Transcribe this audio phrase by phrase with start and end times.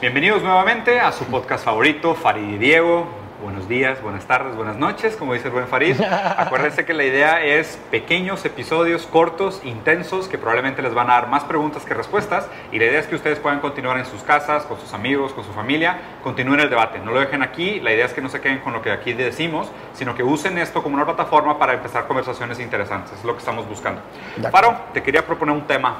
[0.00, 3.06] Bienvenidos nuevamente a su podcast favorito, Farid y Diego.
[3.42, 6.00] Buenos días, buenas tardes, buenas noches, como dice el buen Farid.
[6.36, 11.28] Acuérdense que la idea es pequeños episodios cortos, intensos, que probablemente les van a dar
[11.28, 12.48] más preguntas que respuestas.
[12.72, 15.44] Y la idea es que ustedes puedan continuar en sus casas, con sus amigos, con
[15.44, 16.98] su familia, continúen el debate.
[16.98, 19.12] No lo dejen aquí, la idea es que no se queden con lo que aquí
[19.12, 23.12] decimos, sino que usen esto como una plataforma para empezar conversaciones interesantes.
[23.18, 24.02] Es lo que estamos buscando.
[24.50, 25.98] Faro, te quería proponer un tema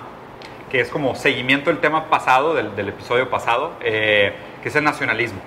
[0.75, 4.83] que es como seguimiento del tema pasado, del, del episodio pasado, eh, que es el
[4.83, 5.39] nacionalismo.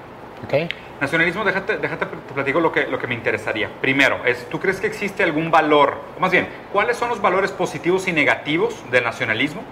[0.46, 0.72] Ok.
[1.02, 3.70] Nacionalismo, déjate, déjate te platico lo que, lo que me interesaría.
[3.82, 5.98] Primero, es, ¿tú crees que existe algún valor?
[6.16, 9.64] O más bien, ¿cuáles son los valores positivos y negativos del nacionalismo?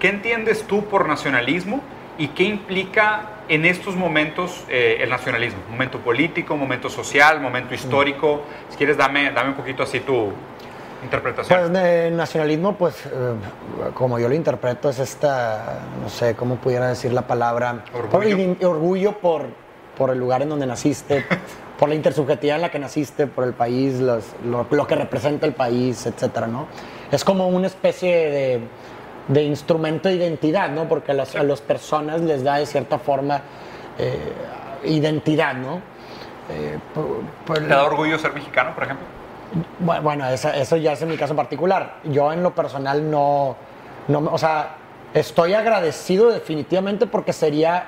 [0.00, 1.80] ¿Qué entiendes tú por nacionalismo?
[2.18, 5.60] ¿Y qué implica en estos momentos eh, el nacionalismo?
[5.70, 8.42] Momento político, momento social, momento histórico.
[8.70, 10.32] Si quieres, dame, dame un poquito así tu
[11.04, 11.58] interpretación.
[11.60, 13.10] Pues de nacionalismo, pues eh,
[13.94, 18.10] como yo lo interpreto, es esta, no sé cómo pudiera decir la palabra, Orgullo.
[18.10, 19.42] por, ident- orgullo por,
[19.96, 21.24] por el lugar en donde naciste,
[21.78, 25.46] por la intersubjetividad en la que naciste, por el país, los- lo, lo que representa
[25.46, 26.66] el país, etcétera, ¿no?
[27.12, 28.60] Es como una especie de,
[29.28, 30.88] de instrumento de identidad, ¿no?
[30.88, 33.40] Porque a las, a las personas les da de cierta forma
[33.98, 34.32] eh,
[34.84, 35.80] identidad, ¿no?
[36.50, 39.06] Eh, por- por- ¿Te da orgullo ser mexicano, por ejemplo?
[39.80, 41.96] Bu- Bueno, eso ya es en mi caso particular.
[42.04, 43.56] Yo en lo personal no,
[44.08, 44.76] no, o sea,
[45.12, 47.84] estoy agradecido definitivamente porque sería,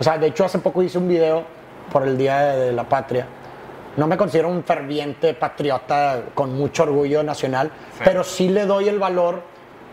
[0.00, 1.44] o sea, de hecho hace poco hice un video
[1.92, 3.26] por el Día de, de la Patria.
[3.96, 8.00] No me considero un ferviente patriota con mucho orgullo nacional, Sí.
[8.04, 9.42] pero sí le doy el valor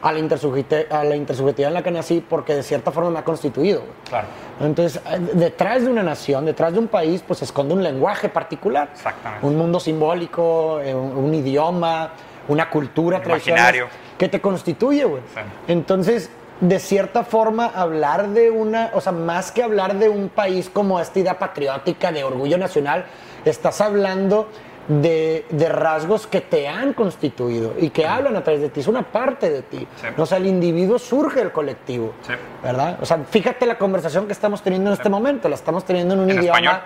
[0.02, 3.24] a la, a la intersubjetividad en la que nací porque de cierta forma me ha
[3.24, 3.84] constituido.
[4.10, 4.28] Claro.
[4.60, 8.30] Entonces, eh, detrás de una nación, detrás de un país, pues se esconde un lenguaje
[8.30, 8.90] particular.
[8.94, 9.46] Exactamente.
[9.46, 12.12] Un mundo simbólico, eh, un, un idioma,
[12.48, 13.88] una cultura, Un imaginario.
[14.18, 15.22] que te constituye, güey.
[15.34, 15.42] Sí.
[15.68, 16.30] Entonces,
[16.60, 21.00] de cierta forma, hablar de una, o sea, más que hablar de un país como
[21.00, 23.06] esta idea patriótica de orgullo nacional,
[23.46, 24.48] estás hablando
[24.88, 28.88] de, de rasgos que te han constituido y que hablan a través de ti, es
[28.88, 29.88] una parte de ti.
[30.00, 30.08] Sí.
[30.18, 32.14] O sea, el individuo surge del colectivo.
[32.26, 32.34] Sí.
[32.64, 32.98] ¿Verdad?
[33.02, 36.22] O sea, fíjate la conversación que estamos teniendo en este momento, la estamos teniendo en
[36.22, 36.82] un En idioma español.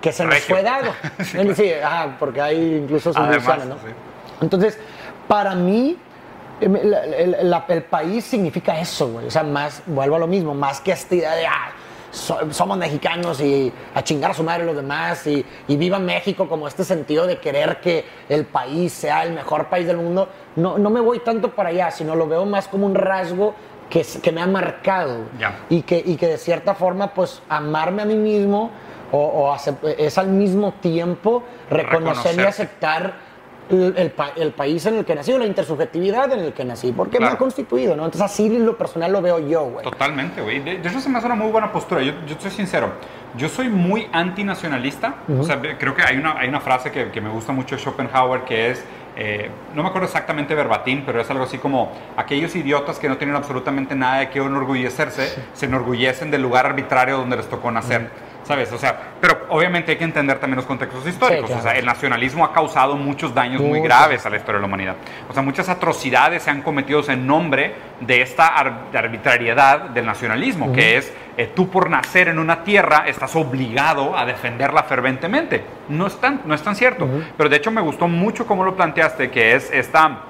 [0.00, 0.54] que se nos Regio.
[0.54, 0.92] fue dado.
[1.56, 3.76] Sí, ajá, porque hay incluso soluciones, ¿no?
[4.40, 4.78] Entonces,
[5.26, 5.96] para mí,
[6.60, 9.26] em, el, el país significa eso, güey.
[9.26, 11.70] O sea, más, vuelvo a lo mismo, más que esta idea de, ah,
[12.18, 16.48] so- somos mexicanos y a chingar a su madre los demás y, y viva México
[16.48, 20.28] como este sentido de querer que el país sea el mejor país del mundo.
[20.56, 23.54] No, no me voy tanto para allá, sino lo veo más como un rasgo
[23.88, 25.20] que, que me ha marcado.
[25.38, 25.60] Ya.
[25.70, 28.70] Y, que, y que de cierta forma, pues, amarme a mí mismo
[29.12, 29.56] o, o
[29.96, 33.27] es al mismo tiempo reconocer y aceptar
[33.70, 36.64] el, el pa- el país en el que nací, o la intersubjetividad en el que
[36.64, 37.34] nací, porque me Claro.
[37.34, 38.04] ha constituido, ¿no?
[38.04, 39.84] Entonces así lo personal lo veo yo, güey.
[39.84, 40.60] Totalmente, güey.
[40.60, 42.02] De, de hecho, se me hace una muy buena postura.
[42.02, 42.90] Yo, yo soy sincero.
[43.36, 45.16] Yo soy muy antinacionalista.
[45.38, 47.82] O sea, creo que hay una, hay una frase que, que me gusta mucho de
[47.82, 48.82] Schopenhauer que es,
[49.16, 53.16] eh, no me acuerdo exactamente verbatim, pero es algo así como, aquellos idiotas que no
[53.18, 58.08] tienen absolutamente nada de qué enorgullecerse, se enorgullecen del lugar arbitrario donde les tocó nacer.
[58.48, 58.72] ¿Sabes?
[58.72, 61.46] O sea, pero obviamente hay que entender también los contextos históricos.
[61.46, 61.60] claro.
[61.60, 63.84] O sea, el nacionalismo ha causado muchos daños muy Muchos.
[63.84, 64.94] graves a la historia de la humanidad.
[65.28, 70.72] O sea, muchas atrocidades se han cometido en nombre de esta ar- arbitrariedad del nacionalismo,
[70.72, 75.62] que es eh, tú por nacer en una tierra estás obligado a defenderla ferventemente.
[75.90, 77.06] No es tan, no es tan cierto.
[77.36, 80.20] Pero de hecho me gustó mucho cómo lo planteaste, que es esta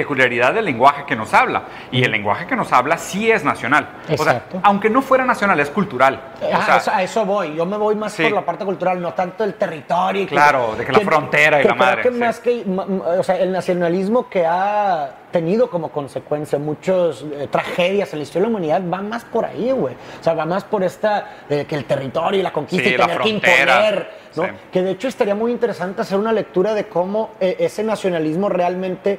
[0.00, 1.62] peculiaridad del lenguaje que nos habla.
[1.90, 3.88] Y el lenguaje que nos habla sí es nacional.
[4.12, 6.20] O sea, aunque no fuera nacional, es cultural.
[6.42, 7.56] O Ah, sea, eso- a eso voy.
[7.56, 8.24] Yo me voy más Sí.
[8.24, 10.22] por la parte cultural, no tanto el territorio.
[10.22, 12.14] y Claro, de que la frontera y que la creo madre, que sí.
[12.18, 12.64] más que,
[13.18, 18.46] o sea, el nacionalismo que ha tenido como consecuencia muchas eh, tragedias en la historia
[18.46, 19.94] de la humanidad va más por ahí, güey.
[20.20, 22.98] O sea, va más por esta de que el territorio y la conquista Sí, y
[22.98, 24.44] tener que imponer, ¿no?
[24.70, 29.18] Que de hecho estaría muy interesante hacer una lectura de cómo eh, ese nacionalismo realmente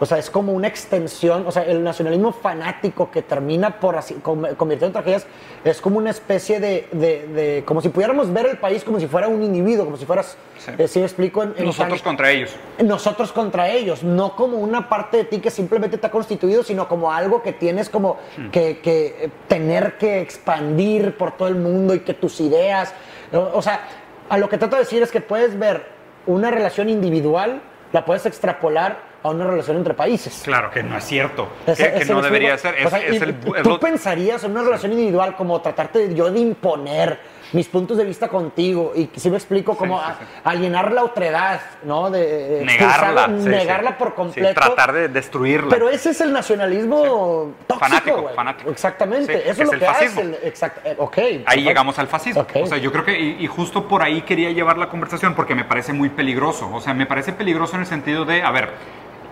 [0.00, 4.14] o sea, es como una extensión, o sea, el nacionalismo fanático que termina por así,
[4.14, 5.26] convirtiendo en tragedias,
[5.64, 9.06] es como una especie de, de- de- como si pudiéramos ver el país como si
[9.08, 10.70] fuera un individuo, como si fueras, Sí.
[10.78, 11.42] eh, ¿sí me explico?
[11.42, 12.54] En- en nosotros tan- contra ellos.
[12.82, 16.86] nosotros contra ellos, no como una parte de ti que simplemente te ha constituido, sino
[16.88, 18.50] como algo que tienes como Hmm.
[18.50, 22.94] que, que, eh, tener que expandir por todo el mundo y que tus ideas,
[23.32, 23.80] o sea,
[24.28, 25.86] a lo que trato de decir es que puedes ver
[26.26, 27.62] una relación individual,
[27.92, 30.42] la puedes extrapolar a una relación entre países.
[30.44, 31.48] Claro, que no es cierto.
[31.66, 32.76] Ese- que que ese no debería ser.
[32.76, 36.14] Es, O sea, es el, ¿Tú es pensarías en una relación individual como tratarte de,
[36.14, 40.12] yo de imponer mis puntos de vista contigo y si me explico como sí, a-
[40.18, 40.24] sí.
[40.44, 42.10] alienar la otredad, ¿no?
[42.10, 43.26] De, negarla.
[43.26, 43.96] sí, negarla sí.
[43.98, 44.60] por Sí, completo.
[44.60, 45.70] tratar de destruirla.
[45.70, 48.34] Pero ese es el nacionalismo tóxico, Fanático, güey.
[48.34, 48.70] fanático.
[48.70, 49.32] Exactamente.
[49.32, 50.20] Sí, Eso es es lo el que fascismo.
[50.20, 50.30] hace.
[50.46, 51.18] el- exact- eh, ok.
[51.18, 51.60] Ahí perfecto.
[51.68, 52.42] llegamos al fascismo.
[52.42, 52.52] Ok.
[52.62, 55.54] O sea, yo creo que, y, y justo por ahí quería llevar la conversación porque
[55.54, 56.70] me parece muy peligroso.
[56.72, 58.70] O sea, me parece peligroso en el sentido de, a ver,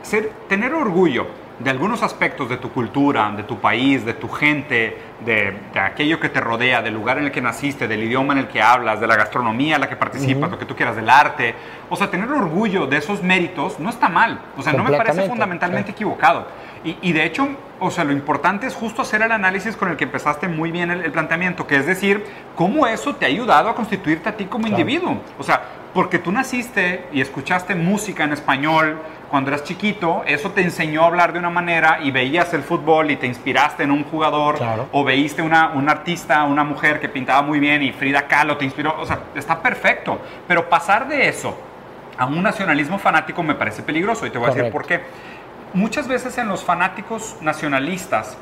[0.06, 1.26] ser, tener orgullo
[1.58, 6.20] de algunos aspectos de tu cultura, de tu país, de tu gente, de, de aquello
[6.20, 9.00] que te rodea, del lugar en el que naciste, del idioma en el que hablas,
[9.00, 11.54] de la gastronomía en la que participas, lo que tú quieras, del arte.
[11.88, 14.38] O sea, tener orgullo de esos méritos no está mal.
[14.58, 16.46] O sea, no me parece fundamentalmente equivocado.
[16.84, 17.48] Y, y de hecho,
[17.80, 20.90] o sea, lo importante es justo hacer el análisis con el que empezaste muy bien
[20.90, 22.22] el, el planteamiento, que es decir,
[22.54, 24.78] cómo eso te ha ayudado a constituirte a ti como Claro.
[24.78, 25.16] individuo.
[25.38, 25.62] O sea,
[25.96, 28.98] porque tú naciste y escuchaste música en español
[29.30, 33.10] cuando eras chiquito, eso te enseñó a hablar de una manera y veías el fútbol
[33.10, 34.88] y te inspiraste en un jugador Claro.
[34.92, 38.66] o veíste una, un artista, una mujer que pintaba muy bien y Frida Kahlo te
[38.66, 38.94] inspiró.
[39.00, 40.20] O sea, está perfecto.
[40.46, 41.56] Pero pasar de eso
[42.18, 45.00] a un nacionalismo fanático me parece peligroso y te voy a decir por qué.
[45.72, 48.36] Muchas veces en los fanáticos nacionalistas,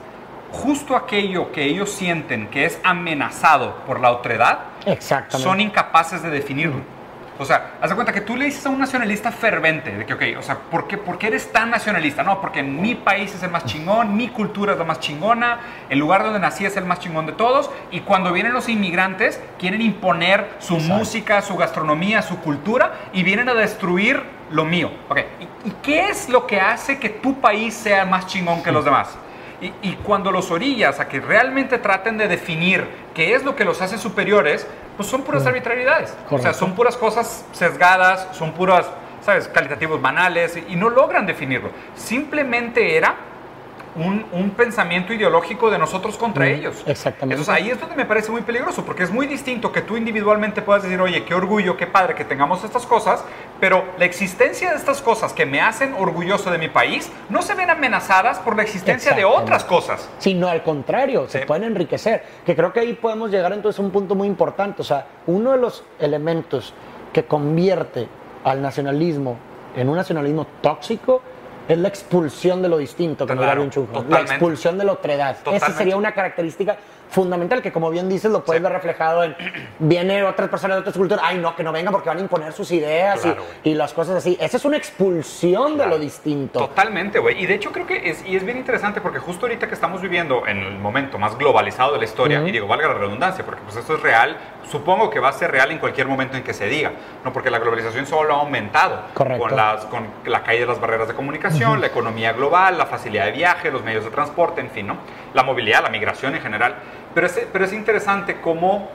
[0.51, 4.59] justo aquello que ellos sienten que es amenazado por la otredad,
[5.29, 6.94] son incapaces de definirlo.
[7.39, 10.15] O sea, haz de cuenta que tú le dices a un nacionalista fervente de que,
[10.15, 12.23] ok, o sea, ¿por qué, por qué eres tan nacionalista?
[12.23, 15.59] No, porque mi país es el más chingón, mi cultura es la más chingona,
[15.89, 19.41] el lugar donde nací es el más chingón de todos, y cuando vienen los inmigrantes
[19.59, 24.93] quieren imponer su música, su gastronomía, su cultura, y vienen a destruir lo mío.
[25.09, 28.71] Ok, ¿y, y qué es lo que hace que tu país sea más chingón que
[28.71, 29.17] los demás?
[29.65, 33.65] Y, y cuando los orillas a que realmente traten de definir qué es lo que
[33.65, 34.67] los hace superiores,
[34.97, 36.15] pues son puras arbitrariedades.
[36.31, 38.87] O sea, son puras cosas sesgadas, son puras,
[39.25, 41.71] ¿sabes?, calitativos banales y, y no logran definirlo.
[41.97, 43.15] Simplemente era
[43.97, 46.83] un, un pensamiento ideológico de nosotros contra Mm, ellos.
[46.87, 47.41] exactamente.
[47.41, 50.63] Entonces ahí es donde me parece muy peligroso, porque es muy distinto que tú individualmente
[50.63, 53.25] puedas decir, oye, qué orgullo, qué padre que tengamos estas cosas,
[53.61, 57.55] pero la existencia de estas cosas que me hacen orgulloso de mi país no se
[57.55, 60.09] ven amenazadas por la existencia de otras cosas.
[60.19, 61.39] sino al contrario, Sí.
[61.39, 62.25] se pueden enriquecer.
[62.45, 64.83] Que creo que ahí podemos llegar entonces a un punto muy importante.
[64.83, 66.75] O sea, uno de los elementos
[67.13, 68.09] que convierte
[68.43, 69.37] al nacionalismo
[69.77, 71.23] en un nacionalismo tóxico
[71.69, 73.93] es la expulsión de lo distinto, como Claro, diría Byung-Chul Han.
[73.95, 74.33] La totalmente.
[74.35, 75.37] expulsión de la otredad.
[75.53, 76.77] Esa sería una característica
[77.11, 78.65] fundamental que, como bien dices, lo puedes Sí.
[78.65, 79.37] ver reflejado en
[79.79, 82.53] viene otras personas de otras culturas, ay no, que no vengan porque van a imponer
[82.53, 83.57] sus ideas y- Claro, güey.
[83.65, 84.37] y, las cosas así.
[84.41, 85.91] Esa es una expulsión de Claro.
[85.91, 86.59] lo distinto.
[86.61, 87.43] Totalmente, güey.
[87.43, 90.01] Y de hecho creo que es, y es bien interesante porque justo ahorita que estamos
[90.03, 92.49] viviendo en el momento más globalizado de la historia, Ujú.
[92.49, 94.37] y digo, valga la redundancia, porque pues esto es real,
[94.71, 96.93] supongo que va a ser real en cualquier momento en que se diga,
[97.25, 97.33] ¿no?
[97.33, 99.43] Porque la globalización solo ha aumentado Correcto.
[99.47, 103.27] con, las, con la caída de las barreras de comunicación, la economía global, la facilidad
[103.27, 104.97] de viaje, los medios de transporte, en fin, ¿no?
[105.35, 106.75] La movilidad, la migración en general.
[107.15, 108.89] Pero es, pero es interesante cómo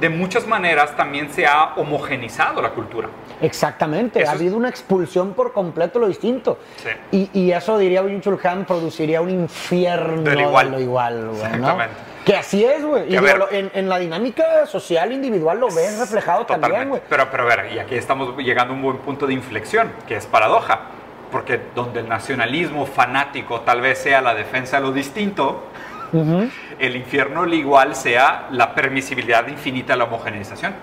[0.00, 3.08] de muchas maneras también se ha homogenizado la cultura.
[3.40, 6.58] Exactamente, Eso ha habido una expulsión por completo lo distinto.
[6.76, 6.88] Sí.
[7.32, 10.70] Y, y eso, diría Byung-Chul Han, produciría un infierno Del de igual.
[10.70, 11.46] lo igual, güey, ¿no?
[11.46, 11.94] Exactamente.
[12.24, 13.12] Que así es, güey.
[13.12, 16.88] Y ver- lo- en, en la dinámica social individual lo ves reflejado también, Totalmente.
[16.90, 17.02] güey.
[17.08, 20.14] Pero, pero a ver, y aquí estamos llegando a un buen punto de inflexión, que
[20.16, 20.80] es paradoja.
[21.32, 25.62] Porque donde el nacionalismo fanático tal vez sea la defensa de lo distinto,
[26.12, 30.74] el infierno al igual sea la permisibilidad infinita de la homogeneización.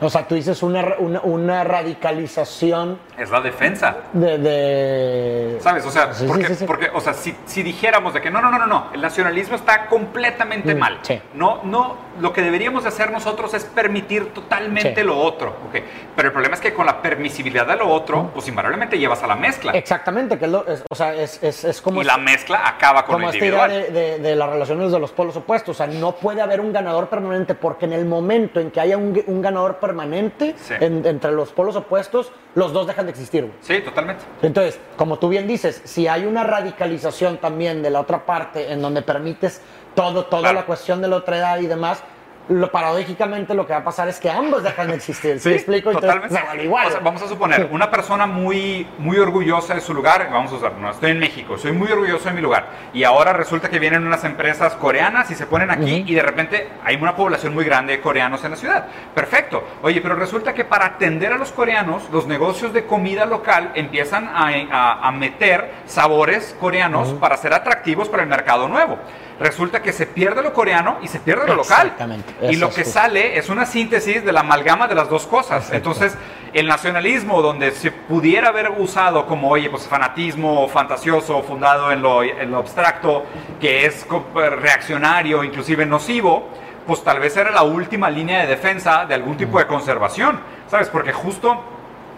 [0.00, 3.96] O sea, tú dices una, una, una radicalización Es la defensa.
[4.12, 4.38] de...
[4.38, 5.84] de- ¿Sabes?
[5.86, 6.64] O sea, Sí, porque, sí, sí.
[6.66, 9.56] porque, o sea si, si dijéramos de que no, no, no, no, no, el nacionalismo
[9.56, 10.98] está completamente Mm, mal.
[11.02, 11.20] sí.
[11.34, 15.48] No, no, lo que deberíamos de hacer nosotros es permitir totalmente lo otro.
[15.68, 15.80] ¿ok?
[16.16, 19.26] Pero el problema es que con la permisibilidad de lo otro, pues invariablemente llevas a
[19.26, 19.72] la mezcla.
[19.72, 22.02] Exactamente, que es, lo- es- o sea, es, es, es como...
[22.02, 23.92] y la mezcla acaba con como lo esta idea individual.
[23.94, 25.76] de, de- de las relaciones de los polos opuestos.
[25.76, 28.96] O sea, no puede haber un ganador permanente porque en el momento en que haya
[28.96, 30.74] un, un ganador permanente Sí.
[30.80, 33.42] en- entre los polos opuestos, los dos dejan de existir.
[33.42, 33.54] güey.
[33.60, 34.24] Sí, totalmente.
[34.42, 38.80] Entonces, como tú bien dices, si hay una radicalización también de la otra parte en
[38.80, 39.60] donde permites
[39.94, 40.60] todo, toda Claro.
[40.60, 42.02] la cuestión de la otra edad y demás,
[42.48, 45.40] lo, paradójicamente lo que va a pasar es que ambos dejan de existir.
[45.40, 45.90] ¿Sí, explico?
[45.90, 46.46] Entonces, totalmente.
[46.46, 46.86] vale igual.
[46.88, 50.56] O sea, vamos a suponer, una persona muy, muy orgullosa de su lugar, vamos a
[50.56, 53.78] usar, no, estoy en México, soy muy orgulloso de mi lugar, y ahora resulta que
[53.78, 57.64] vienen unas empresas coreanas y se ponen aquí y de repente hay una población muy
[57.64, 58.86] grande de coreanos en la ciudad.
[59.14, 59.64] Perfecto.
[59.82, 64.28] Oye, pero resulta que para atender a los coreanos, los negocios de comida local empiezan
[64.28, 68.98] a, a- a meter sabores coreanos para ser atractivos para el mercado nuevo.
[69.40, 71.86] Resulta que se pierde lo coreano y se pierde lo local.
[71.88, 72.34] Exactamente.
[72.50, 75.64] Y lo que sale es una síntesis de la amalgama de las dos cosas.
[75.64, 75.76] Perfecto.
[75.76, 76.16] Entonces,
[76.52, 82.22] el nacionalismo, donde se pudiera haber usado como, oye, pues fanatismo fantasioso, fundado en lo,
[82.22, 83.24] en lo abstracto,
[83.60, 86.48] que es co- reaccionario, inclusive nocivo,
[86.86, 90.38] pues tal vez era la última línea de defensa de algún tipo de conservación,
[90.68, 90.88] ¿sabes?
[90.90, 91.60] Porque justo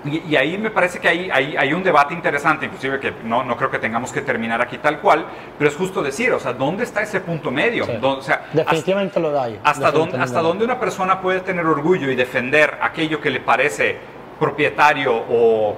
[0.07, 3.43] y, y ahí me parece que hay, hay, hay un debate interesante, inclusive que no,
[3.45, 5.27] no creo que tengamos que terminar aquí tal cual,
[5.59, 7.85] pero es justo decir, o sea, ¿dónde está ese punto medio?
[7.87, 7.93] Sí.
[8.03, 9.49] O sea, hasta- Definitivamente lo da.
[9.65, 13.97] hasta, dónde, hasta dónde una persona puede tener orgullo y defender aquello que le parece
[14.39, 15.77] propietario o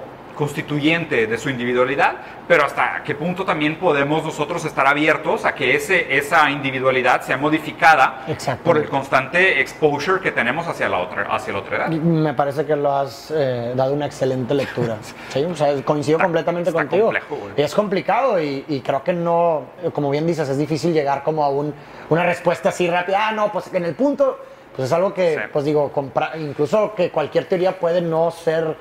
[0.62, 2.12] constituyente de su individualidad,
[2.46, 7.36] pero hasta qué punto también podemos nosotros estar abiertos a que ese, esa individualidad sea
[7.36, 8.24] modificada
[8.64, 11.88] por el constante exposure que tenemos hacia la otra, hacia la otra edad.
[11.88, 14.96] Me parece que lo has eh, dado una excelente lectura.
[15.30, 17.06] Sí, o sea, coincido Está- completamente está contigo.
[17.06, 21.42] complejo, es complicado y, y creo que no, como bien dices, es difícil llegar como
[21.44, 21.74] a un,
[22.10, 23.28] una respuesta así rápida.
[23.28, 24.38] Ah, no, pues en el punto,
[24.76, 25.40] pues es algo que, Sí.
[25.52, 28.76] pues digo, compra- incluso que cualquier teoría puede no ser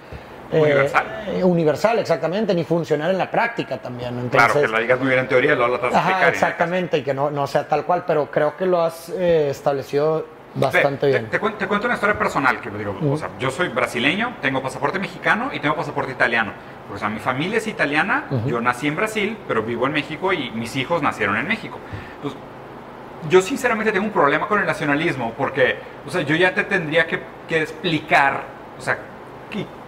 [0.51, 1.05] Universal.
[1.27, 4.09] eh, universal, exactamente, ni funcionar en la práctica también.
[4.19, 7.13] Entonces, Claro, que la digas muy bien en teoría, tratas de Ajá, exactamente, y que
[7.13, 10.25] no, no sea tal cual, pero creo que lo has eh, establecido
[10.55, 11.25] bastante Ve, bien.
[11.25, 14.35] Te, te cuen- te cuento una historia personal que digo, o sea, yo soy brasileño,
[14.41, 16.51] tengo pasaporte mexicano y tengo pasaporte italiano.
[16.91, 20.49] O sea, mi familia es italiana, yo nací en Brasil, pero vivo en México y
[20.51, 21.77] mis hijos nacieron en México.
[22.15, 22.39] Entonces,
[23.29, 25.75] yo sinceramente tengo un problema con el nacionalismo porque,
[26.07, 28.41] o sea, yo ya te tendría que, que explicar,
[28.79, 28.97] o sea,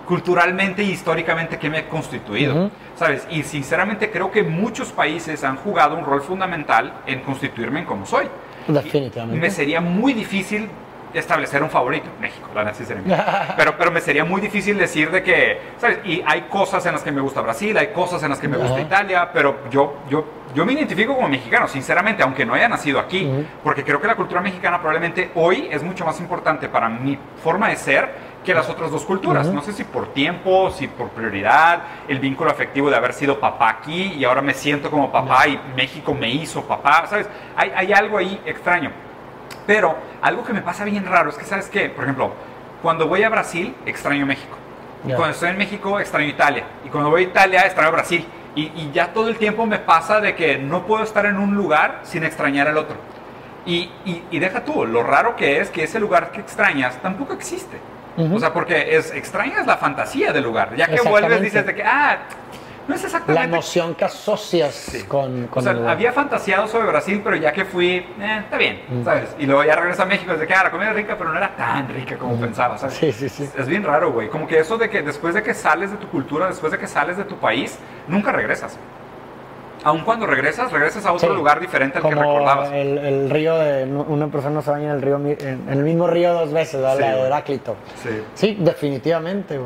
[0.10, 2.72] culturalmente y históricamente qué me ha constituido.
[2.98, 3.28] ¿sabes?
[3.30, 8.08] Y sinceramente creo que muchos países han jugado un rol fundamental en constituirme en como
[8.08, 8.26] soy.
[8.68, 9.40] Definitivamente.
[9.40, 10.68] Me sería muy difícil
[11.14, 12.10] establecer un favorito.
[12.20, 12.74] México, la
[13.58, 16.00] pero, pero me sería muy difícil decir de que, ¿sabes?
[16.06, 18.58] Y hay cosas en las que me gusta Brasil, hay cosas en las que me
[18.58, 18.82] gusta.
[18.82, 23.30] Italia, pero yo, yo, yo me identifico como mexicano, sinceramente, aunque no haya nacido aquí,
[23.64, 27.70] porque creo que la cultura mexicana probablemente hoy es mucho más importante para mi forma
[27.70, 29.48] de ser que las otras dos culturas.
[29.48, 33.70] No sé si por tiempo, si por prioridad, el vínculo afectivo de haber sido papá
[33.70, 37.28] aquí y ahora me siento como papá y México me hizo papá, ¿sabes?
[37.56, 38.92] Hay, hay algo ahí extraño.
[39.68, 41.90] Pero algo que me pasa bien raro es que, ¿sabes qué?
[41.90, 42.32] Por ejemplo,
[42.82, 44.56] cuando voy a Brasil, extraño México.
[45.06, 46.64] Y cuando estoy en México, extraño Italia.
[46.86, 48.26] Y cuando voy a Italia, extraño Brasil.
[48.56, 51.56] Y, y ya todo el tiempo me pasa de que no puedo estar en un
[51.56, 52.96] lugar sin extrañar al otro.
[53.66, 57.34] Y, y- y deja tú, lo raro que es que ese lugar que extrañas tampoco
[57.34, 57.78] existe.
[58.18, 58.36] Ujú.
[58.36, 60.76] O sea, porque es, extrañas la fantasía del lugar.
[60.76, 62.18] Ya que vuelves, dices de que, ah,
[62.88, 65.04] no es La exactamente noción que asocias Sí.
[65.04, 65.94] con, con o sea, el lugar.
[65.94, 69.04] había fantaseado sobre Brasil, pero ya que fui, eh, está bien, Mm.
[69.06, 69.36] ¿sabes?
[69.38, 71.38] Y luego ya regreso a México, desde que ah, la comida es rica, pero no
[71.38, 72.96] era tan rica como pensaba, ¿sabes?
[72.96, 73.48] Sí, sí, sí.
[73.58, 74.28] Es bien raro, güey.
[74.30, 76.88] Como que eso de que después de que sales de tu cultura, después de que
[76.88, 78.78] sales de tu país, nunca regresas.
[79.84, 81.36] Aun cuando regresas, regresas a otro Sí.
[81.36, 82.72] lugar diferente al que Como recordabas.
[82.72, 83.86] El, el río de.
[83.86, 86.96] Una persona se baña en el, río, en, el mismo río dos veces, ¿verdad?
[86.96, 87.22] Sí, la de.
[87.28, 87.76] Heráclito.
[88.04, 88.10] Sí.
[88.34, 89.60] Sí, definitivamente.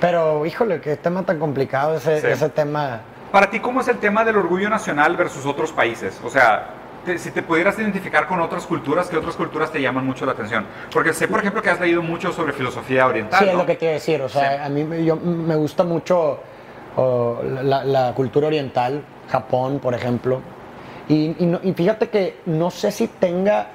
[0.00, 3.00] Pero, híjole, qué tema tan complicado ese, ese tema.
[3.30, 6.20] Para ti, ¿cómo es el tema del orgullo nacional versus otros países?
[6.24, 6.66] O sea,
[7.06, 10.32] te- si te pudieras identificar con otras culturas, ¿qué otras culturas te llaman mucho la
[10.32, 10.66] atención?
[10.92, 13.38] Porque sé, por ejemplo, que has leído mucho sobre filosofía oriental.
[13.38, 13.60] Sí, es ¿no?
[13.60, 14.20] lo que te iba a decir.
[14.22, 16.40] O sea, a mí yo, me gusta mucho
[16.96, 20.40] o, la, la cultura oriental, Japón, por ejemplo.
[21.08, 23.66] Y, y no- y fíjate que no sé si tenga,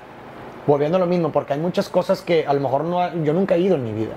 [0.66, 3.34] volviendo a lo mismo, porque hay muchas cosas que a lo mejor no, ha- yo
[3.34, 4.14] nunca he ido en mi vida.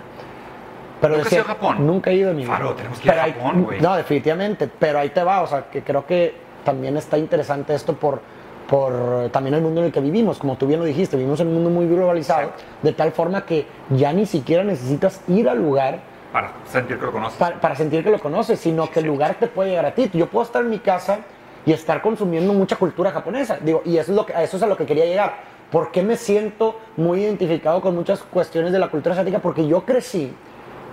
[1.00, 1.86] Pero ¿Nunca decía- ido a Japón?
[1.86, 2.74] Nunca he ido en mi vida.
[2.76, 3.80] tenemos que ir a Pero Japón, güey.
[3.80, 4.68] No, definitivamente.
[4.78, 5.42] Pero ahí te va.
[5.42, 6.34] O sea, que creo que
[6.64, 8.20] también está interesante esto por,
[8.68, 10.38] por también el mundo en el que vivimos.
[10.38, 12.42] Como tú bien lo dijiste, vivimos en un mundo muy globalizado.
[12.48, 12.64] Exacto.
[12.82, 16.00] De tal forma que ya ni siquiera necesitas ir al lugar
[16.32, 17.38] Para sentir que lo conoces.
[17.38, 20.08] para, para sentir que lo conoces, sino que el lugar te puede llegar a ti.
[20.12, 21.18] Yo puedo estar en mi casa
[21.66, 23.58] y estar consumiendo mucha cultura japonesa.
[23.60, 25.34] Digo, y eso es, lo que, a eso es a lo que quería llegar.
[25.72, 29.38] ¿Por qué me siento muy identificado con muchas cuestiones de la cultura asiática?
[29.40, 30.32] Porque yo crecí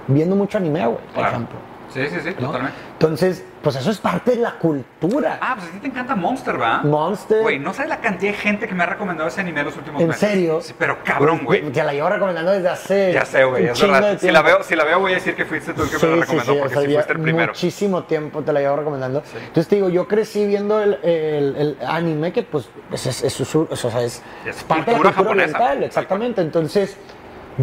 [0.08, 1.30] viendo mucho anime, güey, por Claro.
[1.30, 1.58] ejemplo.
[1.94, 2.48] Sí, sí, sí, ¿no?
[2.48, 2.78] totalmente.
[3.00, 5.38] Entonces, pues eso es parte de la cultura.
[5.40, 6.80] Ah, pues a ti te encanta Monster, ¿va?
[6.80, 7.44] Monster.
[7.44, 10.02] Güey, no sabes la cantidad de gente que me ha recomendado ese anime los últimos
[10.02, 10.28] ¿En meses.
[10.28, 10.62] serio?
[10.64, 11.62] Sí, pero cabrón, güey.
[11.72, 13.14] Te la llevo recomendando desde hace.
[13.14, 14.18] Ya sé, güey, es verdad.
[14.20, 16.06] Si la, veo, si la veo voy a decir que fuiste tú el que Sí,
[16.08, 17.48] me la sí, recomendó, sí, porque o sea, si ya fuiste el primero.
[17.54, 19.22] Muchísimo tiempo te la llevo recomendando.
[19.26, 19.38] Sí.
[19.42, 23.40] Entonces te digo, yo crecí viendo el, el- el anime que pues es, es, es-
[23.42, 24.24] es- o sea, es
[24.68, 25.56] parte de la cultura japonesa.
[25.58, 26.42] oriental, exactamente.
[26.42, 26.98] Entonces,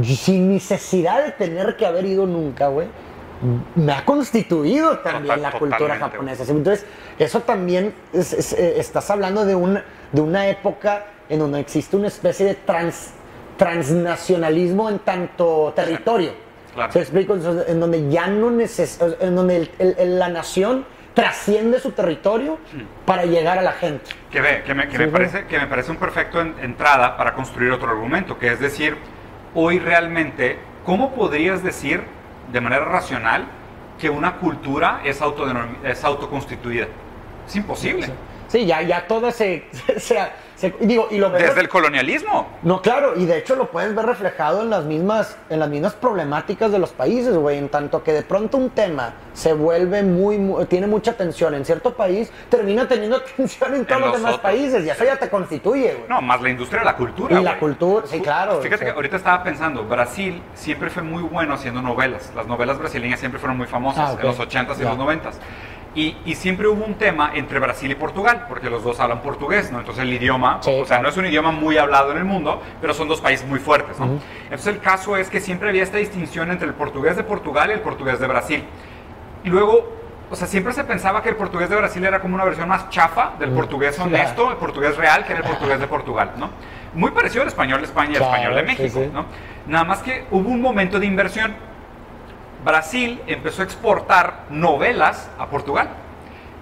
[0.02, 2.86] sin necesidad de tener que haber ido nunca, güey,
[3.74, 6.44] me ha constituido también Total- la cultura totalmente, japonesa.
[6.50, 6.86] Entonces,
[7.18, 9.78] eso también es- es, eh, estás hablando de, un,
[10.12, 13.12] de una época en donde existe una especie de trans,
[13.56, 16.32] transnacionalismo en tanto territorio.
[16.74, 16.92] Claro.
[16.92, 17.34] ¿Se explico?
[17.68, 22.58] En donde ya no neces en donde el- el- el- la nación trasciende su territorio
[23.06, 24.10] para llegar a la gente.
[24.32, 27.70] Que, ve, que, me, que me parece, que me parece un perfecto entrada para construir
[27.70, 28.96] otro argumento, que es decir,
[29.54, 32.02] hoy realmente, ¿cómo podrías decir
[32.54, 33.46] de manera racional
[33.98, 35.20] que una cultura es,
[35.82, 36.86] es autoconstituida?
[37.48, 38.06] Es imposible.
[38.62, 39.64] Ya, ya todo se,
[40.80, 42.48] digo, y lo Desde el colonialismo.
[42.62, 45.94] No, claro, y de hecho lo puedes ver reflejado en las mismas, en las mismas
[45.94, 50.38] problemáticas de los países, güey, en tanto que de pronto un tema se vuelve muy,
[50.66, 54.90] tiene mucha tensión en cierto país, termina teniendo tensión en todos los, demás países, y
[54.90, 56.08] eso ya te constituye, güey.
[56.08, 57.40] No, más la industria de la cultura.
[57.40, 58.60] Y la cultura, sí, claro.
[58.60, 62.32] Fíjate que ahorita estaba pensando, Brasil siempre fue muy bueno haciendo novelas.
[62.36, 65.34] Las novelas brasileñas siempre fueron muy famosas ah, en los 80s y los 90s.
[65.96, 69.78] Y, siempre hubo un tema entre Brasil y Portugal, porque los dos hablan portugués, ¿no?
[69.78, 72.92] Entonces el idioma, o sea, no es un idioma muy hablado en el mundo, pero
[72.94, 74.18] son dos países muy fuertes, ¿no?
[74.44, 77.74] Entonces el caso es que siempre había esta distinción entre el portugués de Portugal y
[77.74, 78.64] el portugués de Brasil.
[79.44, 79.88] Y luego,
[80.30, 82.88] o sea, siempre se pensaba que el portugués de Brasil era como una versión más
[82.90, 86.50] chafa del portugués honesto, el portugués real, que era el portugués de Portugal, ¿no?
[86.94, 89.26] Muy parecido al español de España y al español de México, ¿no?
[89.66, 91.54] Nada más que hubo un momento de inversión
[92.64, 95.88] Brasil empezó a exportar novelas a Portugal.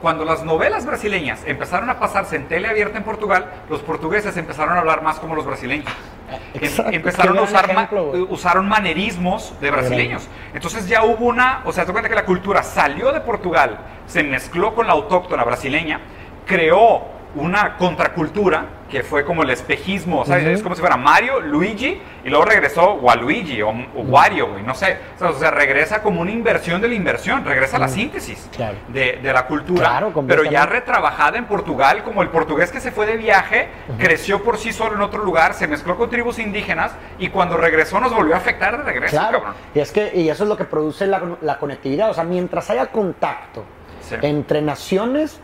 [0.00, 4.76] Cuando las novelas brasileñas empezaron a pasarse en tele abierta en Portugal, los portugueses empezaron
[4.76, 5.86] a hablar más como los brasileños.
[6.54, 7.88] Em, empezaron a usar
[8.30, 10.28] usaron manerismos de brasileños.
[10.54, 14.24] Entonces ya hubo una, o sea, te cuenta que la cultura salió de Portugal, se
[14.24, 16.00] mezcló con la autóctona brasileña,
[16.46, 17.02] creó
[17.34, 21.98] una contracultura que fue como el espejismo, o sea, es como si fuera Mario, Luigi,
[22.24, 24.98] y luego regresó Waluigi o, o Wario, no sé.
[25.18, 28.50] O sea, regresa como una inversión de la inversión, regresa a la síntesis
[28.88, 33.16] de, la cultura, pero ya retrabajada en Portugal, como el portugués que se fue de
[33.16, 37.56] viaje, creció por sí solo en otro lugar, se mezcló con tribus indígenas, y cuando
[37.56, 39.16] regresó nos volvió a afectar de regreso.
[39.16, 39.42] Claro,
[39.74, 42.86] y es que y eso es lo que produce la, conectividad, o sea, mientras haya
[42.88, 43.64] contacto
[44.20, 45.40] entre naciones,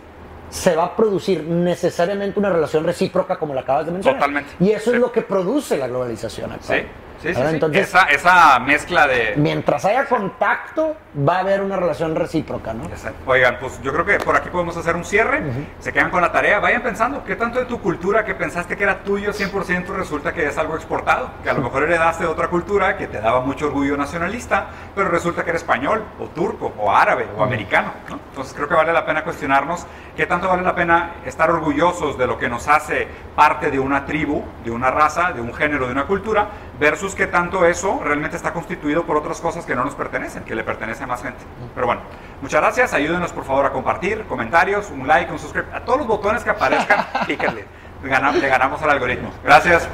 [0.50, 4.21] se va a producir necesariamente una relación recíproca como la acabas de mencionar.
[4.21, 4.50] Totalmente.
[4.61, 6.81] Y eso es lo que produce la globalización actual.
[6.81, 6.87] Sí.
[7.23, 9.35] Sí, sí, Entonces, esa, esa, mezcla de...
[9.37, 10.97] Mientras haya contacto,
[11.29, 12.85] va a haber una relación recíproca, ¿no?
[13.27, 15.43] Oigan, pues yo creo que por aquí podemos hacer un cierre.
[15.81, 16.61] Se quedan con la tarea.
[16.61, 20.47] Vayan pensando, ¿qué tanto de tu cultura que pensaste que era tuyo 100% resulta que
[20.47, 21.31] es algo exportado?
[21.43, 25.09] Que a lo mejor heredaste de otra cultura que te daba mucho orgullo nacionalista, pero
[25.09, 28.19] resulta que era español, o turco, o árabe, o americano, ¿no?
[28.29, 32.27] Entonces creo que vale la pena cuestionarnos qué tanto vale la pena estar orgullosos de
[32.27, 35.93] lo que nos hace parte de una tribu, de una raza, de un género, de
[35.93, 39.94] una cultura, versus que tanto eso realmente está constituido por otras cosas que no nos
[39.94, 41.45] pertenecen, que le pertenecen a más gente.
[41.75, 42.02] Pero bueno,
[42.41, 46.06] muchas gracias, ayúdenos por favor a compartir, comentarios, un like, un subscribe, a todos los
[46.06, 47.64] botones que aparezcan, píquenle,
[48.02, 49.30] le ganamos al algoritmo.
[49.45, 49.88] Gracias.